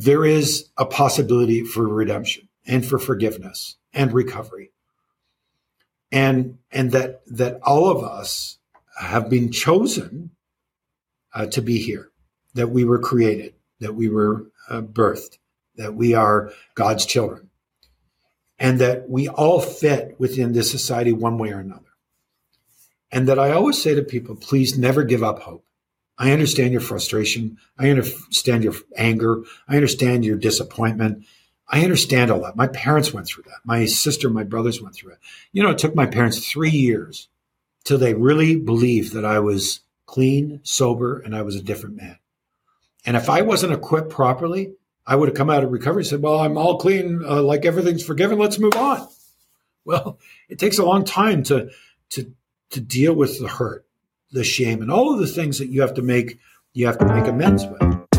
[0.00, 4.72] there is a possibility for redemption and for forgiveness and recovery.
[6.10, 8.56] And, and that, that all of us
[8.98, 10.30] have been chosen
[11.34, 12.10] uh, to be here,
[12.54, 15.36] that we were created, that we were uh, birthed,
[15.76, 17.50] that we are God's children,
[18.58, 21.92] and that we all fit within this society one way or another.
[23.12, 25.66] And that I always say to people, please never give up hope.
[26.20, 27.56] I understand your frustration.
[27.78, 29.42] I understand your anger.
[29.66, 31.24] I understand your disappointment.
[31.66, 32.56] I understand all that.
[32.56, 33.60] My parents went through that.
[33.64, 35.18] My sister, my brothers went through it.
[35.52, 37.28] You know, it took my parents three years
[37.84, 42.18] till they really believed that I was clean, sober, and I was a different man.
[43.06, 44.74] And if I wasn't equipped properly,
[45.06, 47.64] I would have come out of recovery and said, Well, I'm all clean, uh, like
[47.64, 49.08] everything's forgiven, let's move on.
[49.86, 50.18] Well,
[50.50, 51.70] it takes a long time to,
[52.10, 52.30] to,
[52.68, 53.86] to deal with the hurt,
[54.32, 56.38] the shame, and all of the things that you have to make
[56.72, 58.09] you have to make amends with.